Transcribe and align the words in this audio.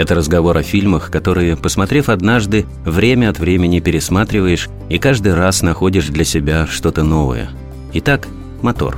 это 0.00 0.14
разговор 0.14 0.56
о 0.56 0.62
фильмах, 0.62 1.10
которые, 1.10 1.56
посмотрев 1.56 2.08
однажды, 2.08 2.66
время 2.86 3.28
от 3.28 3.38
времени 3.38 3.80
пересматриваешь 3.80 4.70
и 4.88 4.98
каждый 4.98 5.34
раз 5.34 5.60
находишь 5.60 6.06
для 6.06 6.24
себя 6.24 6.66
что-то 6.66 7.02
новое. 7.02 7.50
Итак, 7.92 8.26
мотор. 8.62 8.96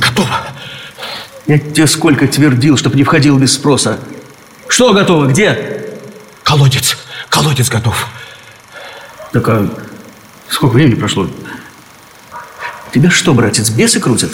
Готово. 0.00 0.38
Я 1.48 1.58
тебе 1.58 1.88
сколько 1.88 2.28
твердил, 2.28 2.76
чтобы 2.76 2.96
не 2.96 3.02
входил 3.02 3.36
без 3.36 3.52
спроса. 3.54 3.98
Что 4.68 4.92
готово? 4.92 5.26
Где? 5.26 5.96
Колодец. 6.44 6.96
Колодец 7.28 7.68
готов. 7.68 8.06
Так 9.32 9.48
а 9.48 9.68
сколько 10.48 10.74
времени 10.74 10.94
прошло? 10.94 11.28
Тебя 12.92 13.10
что, 13.10 13.34
братец, 13.34 13.70
бесы 13.70 13.98
крутят? 13.98 14.30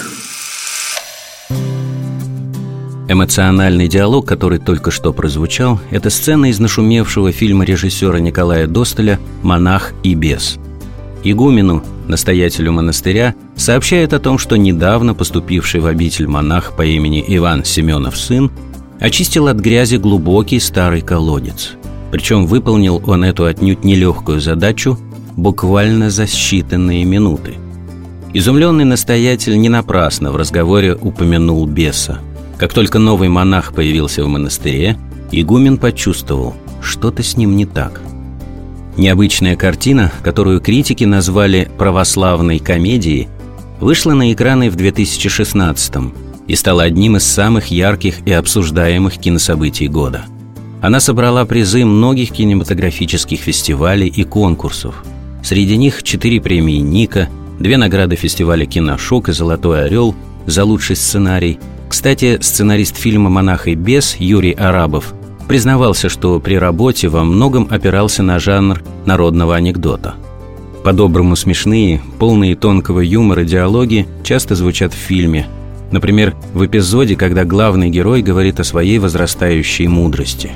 Эмоциональный 3.13 3.89
диалог, 3.89 4.25
который 4.25 4.61
только 4.61 4.93
что 4.93 5.13
прозвучал, 5.13 5.81
это 5.91 6.11
сцена 6.11 6.47
из 6.47 6.61
нашумевшего 6.61 7.33
фильма 7.33 7.65
режиссера 7.65 8.21
Николая 8.21 8.69
Достеля 8.69 9.19
«Монах 9.43 9.95
и 10.05 10.15
бес». 10.15 10.59
Игумену, 11.25 11.83
настоятелю 12.07 12.71
монастыря, 12.71 13.35
сообщает 13.57 14.13
о 14.13 14.21
том, 14.21 14.39
что 14.39 14.55
недавно 14.55 15.13
поступивший 15.15 15.81
в 15.81 15.87
обитель 15.87 16.29
монах 16.29 16.77
по 16.77 16.83
имени 16.83 17.25
Иван 17.27 17.65
Семенов 17.65 18.17
сын 18.17 18.49
очистил 19.01 19.49
от 19.49 19.57
грязи 19.57 19.97
глубокий 19.97 20.61
старый 20.61 21.01
колодец. 21.01 21.73
Причем 22.13 22.47
выполнил 22.47 23.03
он 23.05 23.25
эту 23.25 23.47
отнюдь 23.47 23.83
нелегкую 23.83 24.41
задачу 24.41 24.97
буквально 25.37 26.11
за 26.11 26.25
считанные 26.25 27.03
минуты. 27.03 27.55
Изумленный 28.35 28.85
настоятель 28.85 29.59
не 29.59 29.69
напрасно 29.69 30.31
в 30.31 30.37
разговоре 30.37 30.95
упомянул 30.95 31.67
беса– 31.67 32.21
как 32.61 32.75
только 32.75 32.99
новый 32.99 33.31
монах 33.31 33.73
появился 33.73 34.23
в 34.23 34.29
монастыре, 34.29 34.99
игумен 35.33 35.79
почувствовал, 35.79 36.55
что-то 36.83 37.23
с 37.23 37.39
ним 37.39 37.57
не 37.57 37.65
так. 37.65 38.03
Необычная 38.99 39.57
картина, 39.57 40.13
которую 40.23 40.61
критики 40.61 41.05
назвали 41.05 41.71
«православной 41.79 42.59
комедией», 42.59 43.29
вышла 43.81 44.13
на 44.13 44.31
экраны 44.31 44.69
в 44.69 44.77
2016 44.77 46.13
и 46.49 46.55
стала 46.55 46.83
одним 46.83 47.17
из 47.17 47.23
самых 47.23 47.69
ярких 47.69 48.17
и 48.27 48.33
обсуждаемых 48.33 49.17
кинособытий 49.17 49.87
года. 49.87 50.27
Она 50.83 51.01
собрала 51.01 51.47
призы 51.47 51.87
многих 51.87 52.31
кинематографических 52.31 53.41
фестивалей 53.41 54.09
и 54.09 54.23
конкурсов. 54.23 55.03
Среди 55.43 55.79
них 55.79 56.03
четыре 56.03 56.43
премии 56.43 56.77
Ника, 56.77 57.31
две 57.59 57.79
награды 57.79 58.17
фестиваля 58.17 58.67
«Киношок» 58.67 59.31
и 59.31 59.33
«Золотой 59.33 59.87
орел» 59.87 60.15
за 60.45 60.65
лучший 60.65 60.97
сценарий– 60.97 61.59
кстати, 61.91 62.39
сценарист 62.41 62.97
фильма 62.97 63.31
«Монах 63.31 63.67
и 63.67 63.75
бес» 63.75 64.15
Юрий 64.21 64.53
Арабов 64.53 65.13
признавался, 65.49 66.09
что 66.09 66.39
при 66.39 66.55
работе 66.55 67.09
во 67.09 67.25
многом 67.25 67.67
опирался 67.69 68.23
на 68.23 68.39
жанр 68.39 68.81
народного 69.07 69.57
анекдота. 69.57 70.15
По-доброму 70.85 71.35
смешные, 71.35 72.01
полные 72.21 72.55
тонкого 72.55 73.01
юмора 73.01 73.43
диалоги 73.43 74.07
часто 74.23 74.55
звучат 74.55 74.95
в 74.95 74.97
фильме. 74.97 75.49
Например, 75.91 76.37
в 76.55 76.65
эпизоде, 76.65 77.17
когда 77.17 77.45
главный 77.45 77.91
герой 77.91 78.23
говорит 78.23 78.61
о 78.61 78.65
своей 78.65 79.01
возрастающей 79.01 79.89
мудрости. 79.89 80.53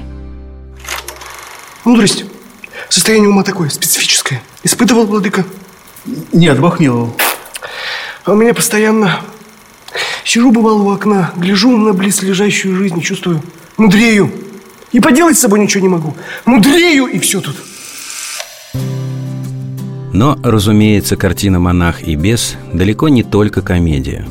Мудрость– 1.85 2.27
состояние 2.89 3.31
ума 3.31 3.43
такое, 3.43 3.71
специфическое. 3.71 4.41
Испытывал, 4.63 5.07
владыка? 5.07 5.45
Нет, 6.33 6.61
миловал. 6.79 7.13
А 8.25 8.33
у 8.33 8.37
меня 8.37 8.55
постоянно 8.55 9.19
Сижу, 10.25 10.51
бывало, 10.51 10.83
у 10.83 10.91
окна, 10.91 11.33
гляжу 11.37 11.77
на 11.77 11.93
близлежащую 11.93 12.77
жизнь 12.77 13.01
чувствую, 13.01 13.43
мудрею. 13.77 14.31
И 14.93 15.01
поделать 15.01 15.37
с 15.37 15.41
собой 15.41 15.61
ничего 15.61 15.83
не 15.83 15.89
могу. 15.89 16.15
Мудрею, 16.47 17.07
и 17.07 17.19
все 17.19 17.41
тут. 17.41 17.57
Но, 20.13 20.39
разумеется, 20.43 21.17
картина 21.17 21.59
«Монах 21.59 22.07
и 22.07 22.15
бес» 22.15 22.57
далеко 22.73 23.09
не 23.09 23.25
только 23.25 23.63
комедия. 23.63 24.25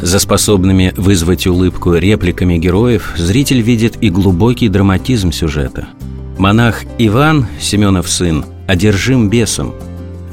За 0.00 0.18
способными 0.18 0.92
вызвать 0.96 1.46
улыбку 1.46 1.94
репликами 1.94 2.56
героев 2.56 3.14
зритель 3.16 3.60
видит 3.60 3.96
и 4.00 4.10
глубокий 4.10 4.68
драматизм 4.68 5.32
сюжета. 5.32 5.88
Монах 6.38 6.82
Иван, 6.98 7.46
Семенов 7.60 8.08
сын, 8.08 8.44
одержим 8.68 9.28
бесом. 9.28 9.74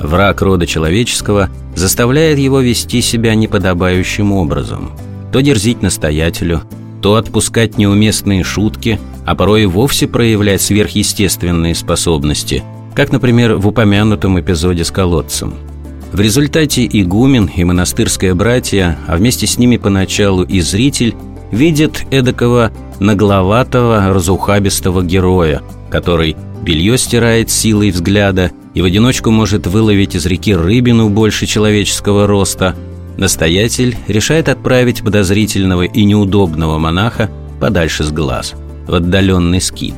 Враг 0.01 0.41
рода 0.41 0.65
человеческого 0.65 1.49
заставляет 1.75 2.39
его 2.39 2.59
вести 2.59 3.01
себя 3.01 3.35
неподобающим 3.35 4.31
образом. 4.31 4.91
То 5.31 5.41
дерзить 5.41 5.81
настоятелю, 5.81 6.61
то 7.01 7.15
отпускать 7.15 7.77
неуместные 7.77 8.43
шутки, 8.43 8.99
а 9.25 9.35
порой 9.35 9.63
и 9.63 9.65
вовсе 9.67 10.07
проявлять 10.07 10.61
сверхъестественные 10.61 11.75
способности, 11.75 12.63
как, 12.95 13.11
например, 13.11 13.55
в 13.55 13.67
упомянутом 13.67 14.39
эпизоде 14.39 14.83
с 14.83 14.91
колодцем. 14.91 15.53
В 16.11 16.19
результате 16.19 16.85
игумен 16.85 17.49
и 17.55 17.63
монастырское 17.63 18.35
братья, 18.35 18.97
а 19.07 19.15
вместе 19.15 19.47
с 19.47 19.57
ними 19.57 19.77
поначалу 19.77 20.43
и 20.43 20.59
зритель, 20.59 21.15
видят 21.51 22.03
эдакого 22.11 22.71
нагловатого, 22.99 24.09
разухабистого 24.13 25.03
героя, 25.03 25.61
который 25.89 26.35
белье 26.63 26.97
стирает 26.97 27.49
силой 27.49 27.91
взгляда 27.91 28.51
и 28.73 28.81
в 28.81 28.85
одиночку 28.85 29.31
может 29.31 29.67
выловить 29.67 30.15
из 30.15 30.25
реки 30.25 30.55
рыбину 30.55 31.09
больше 31.09 31.45
человеческого 31.45 32.27
роста, 32.27 32.75
настоятель 33.17 33.97
решает 34.07 34.49
отправить 34.49 35.03
подозрительного 35.03 35.83
и 35.83 36.03
неудобного 36.03 36.77
монаха 36.77 37.29
подальше 37.59 38.03
с 38.03 38.11
глаз, 38.11 38.53
в 38.87 38.93
отдаленный 38.93 39.61
скит. 39.61 39.95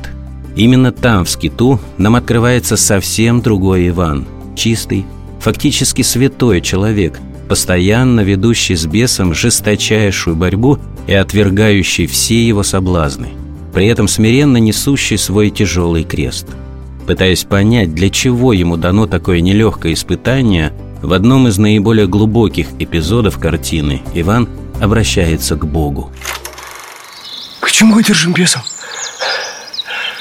Именно 0.56 0.92
там, 0.92 1.24
в 1.24 1.30
скиту, 1.30 1.80
нам 1.98 2.16
открывается 2.16 2.76
совсем 2.76 3.40
другой 3.40 3.88
Иван, 3.88 4.26
чистый, 4.56 5.04
фактически 5.40 6.02
святой 6.02 6.60
человек, 6.60 7.18
постоянно 7.48 8.20
ведущий 8.20 8.76
с 8.76 8.86
бесом 8.86 9.34
жесточайшую 9.34 10.36
борьбу 10.36 10.78
и 11.06 11.14
отвергающий 11.14 12.06
все 12.06 12.46
его 12.46 12.62
соблазны, 12.62 13.28
при 13.72 13.86
этом 13.86 14.08
смиренно 14.08 14.58
несущий 14.58 15.18
свой 15.18 15.50
тяжелый 15.50 16.04
крест– 16.04 16.46
Пытаясь 17.06 17.44
понять, 17.44 17.94
для 17.94 18.08
чего 18.08 18.52
ему 18.52 18.76
дано 18.76 19.06
такое 19.06 19.40
нелегкое 19.40 19.92
испытание, 19.92 20.72
в 21.02 21.12
одном 21.12 21.48
из 21.48 21.58
наиболее 21.58 22.06
глубоких 22.06 22.68
эпизодов 22.78 23.38
картины 23.38 24.02
Иван 24.14 24.48
обращается 24.80 25.56
к 25.56 25.66
Богу. 25.66 26.10
Почему 27.60 27.98
я 27.98 28.04
держим 28.04 28.32
бесом? 28.32 28.62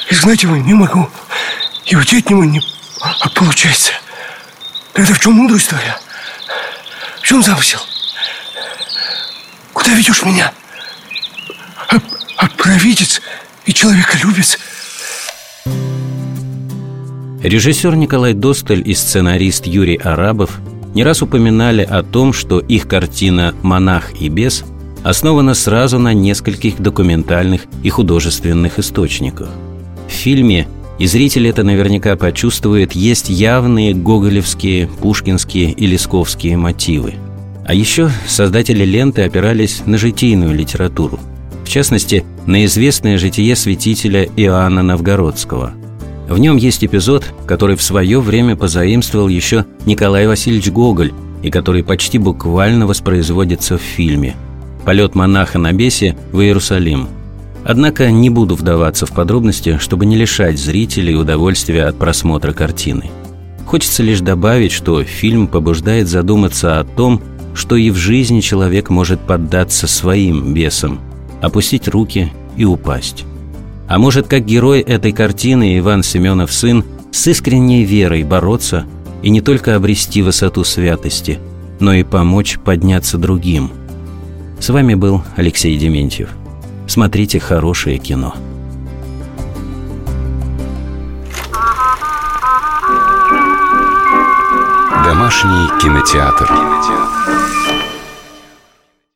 Изгнать 0.09 0.43
его 0.43 0.57
не 0.57 0.73
могу. 0.73 1.07
И 1.85 1.95
уйти 1.95 2.19
от 2.19 2.29
него 2.29 2.43
не 2.43 2.61
а 2.99 3.29
получается. 3.29 3.91
Тогда 4.93 5.13
в 5.13 5.19
чем 5.19 5.33
мудрость 5.33 5.69
твоя? 5.69 5.97
В 7.21 7.25
чем 7.25 7.41
замысел? 7.43 7.79
Куда 9.71 9.91
ведешь 9.91 10.23
меня? 10.23 10.53
А, 11.89 11.97
а 12.37 12.47
провидец 12.49 13.21
и 13.65 13.73
человеколюбец– 13.73 14.57
Режиссер 17.43 17.97
Николай 17.97 18.33
Досталь 18.33 18.81
и 18.85 18.93
сценарист 18.93 19.67
Юрий 19.67 19.97
Арабов 19.97 20.61
не 20.95 21.03
раз 21.03 21.21
упоминали 21.21 21.81
о 21.81 22.01
том, 22.01 22.31
что 22.31 22.59
их 22.59 22.87
картина 22.87 23.53
«Монах 23.61 24.13
и 24.21 24.29
бес» 24.29 24.63
основана 25.03 25.53
сразу 25.53 25.99
на 25.99 26.13
нескольких 26.13 26.81
документальных 26.81 27.65
и 27.83 27.89
художественных 27.89 28.79
источниках. 28.79 29.49
В 30.07 30.11
фильме, 30.11 30.69
и 30.99 31.05
зритель 31.05 31.49
это 31.49 31.63
наверняка 31.63 32.15
почувствует, 32.15 32.93
есть 32.93 33.29
явные 33.29 33.93
гоголевские, 33.93 34.87
пушкинские 34.87 35.71
и 35.71 35.85
лесковские 35.85 36.55
мотивы. 36.55 37.15
А 37.65 37.73
еще 37.73 38.09
создатели 38.25 38.85
ленты 38.85 39.23
опирались 39.23 39.81
на 39.85 39.97
житийную 39.97 40.55
литературу, 40.55 41.19
в 41.65 41.67
частности, 41.67 42.23
на 42.45 42.63
известное 42.63 43.17
житие 43.17 43.57
святителя 43.57 44.29
Иоанна 44.37 44.81
Новгородского– 44.81 45.73
в 46.33 46.39
нем 46.39 46.57
есть 46.57 46.83
эпизод, 46.83 47.25
который 47.45 47.75
в 47.75 47.83
свое 47.83 48.19
время 48.19 48.55
позаимствовал 48.55 49.27
еще 49.27 49.65
Николай 49.85 50.27
Васильевич 50.27 50.69
Гоголь 50.69 51.13
и 51.43 51.49
который 51.49 51.83
почти 51.83 52.17
буквально 52.17 52.87
воспроизводится 52.87 53.77
в 53.77 53.81
фильме 53.81 54.35
«Полет 54.85 55.15
монаха 55.15 55.59
на 55.59 55.73
бесе 55.73 56.17
в 56.31 56.41
Иерусалим». 56.41 57.07
Однако 57.65 58.11
не 58.11 58.29
буду 58.29 58.55
вдаваться 58.55 59.05
в 59.05 59.11
подробности, 59.11 59.77
чтобы 59.79 60.05
не 60.05 60.15
лишать 60.15 60.59
зрителей 60.59 61.15
удовольствия 61.15 61.85
от 61.85 61.97
просмотра 61.97 62.51
картины. 62.51 63.09
Хочется 63.65 64.03
лишь 64.03 64.19
добавить, 64.19 64.71
что 64.71 65.03
фильм 65.03 65.47
побуждает 65.47 66.07
задуматься 66.07 66.79
о 66.79 66.83
том, 66.83 67.21
что 67.53 67.75
и 67.75 67.89
в 67.91 67.95
жизни 67.95 68.41
человек 68.41 68.89
может 68.89 69.19
поддаться 69.21 69.87
своим 69.87 70.53
бесам, 70.53 70.99
опустить 71.41 71.87
руки 71.87 72.33
и 72.57 72.65
упасть. 72.65 73.25
А 73.87 73.99
может, 73.99 74.27
как 74.27 74.45
герой 74.45 74.81
этой 74.81 75.11
картины 75.11 75.77
Иван 75.77 76.03
Семенов 76.03 76.51
сын, 76.51 76.83
с 77.11 77.27
искренней 77.27 77.83
верой 77.83 78.23
бороться 78.23 78.85
и 79.21 79.29
не 79.29 79.41
только 79.41 79.75
обрести 79.75 80.21
высоту 80.21 80.63
святости, 80.63 81.39
но 81.79 81.93
и 81.93 82.03
помочь 82.03 82.59
подняться 82.59 83.17
другим. 83.17 83.71
С 84.59 84.69
вами 84.69 84.95
был 84.95 85.23
Алексей 85.35 85.77
Дементьев– 85.77 86.29
Смотрите 86.87 87.39
хорошее 87.39 87.97
кино. 87.97 88.35
Домашний 95.03 95.67
кинотеатр. 95.81 96.45
кинотеатр. 96.45 97.22